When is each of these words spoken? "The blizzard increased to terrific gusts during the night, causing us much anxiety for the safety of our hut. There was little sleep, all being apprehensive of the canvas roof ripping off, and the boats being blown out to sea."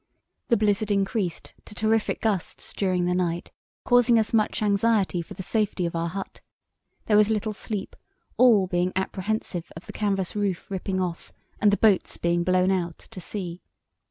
"The 0.47 0.57
blizzard 0.57 0.89
increased 0.89 1.53
to 1.65 1.75
terrific 1.75 2.21
gusts 2.21 2.73
during 2.73 3.05
the 3.05 3.13
night, 3.13 3.51
causing 3.83 4.17
us 4.17 4.33
much 4.33 4.63
anxiety 4.63 5.21
for 5.21 5.35
the 5.35 5.43
safety 5.43 5.85
of 5.85 5.95
our 5.95 6.07
hut. 6.07 6.41
There 7.05 7.15
was 7.17 7.29
little 7.29 7.53
sleep, 7.53 7.95
all 8.35 8.65
being 8.65 8.93
apprehensive 8.95 9.71
of 9.75 9.85
the 9.85 9.93
canvas 9.93 10.35
roof 10.35 10.71
ripping 10.71 10.99
off, 10.99 11.31
and 11.59 11.69
the 11.69 11.77
boats 11.77 12.17
being 12.17 12.43
blown 12.43 12.71
out 12.71 12.97
to 12.97 13.21
sea." 13.21 13.61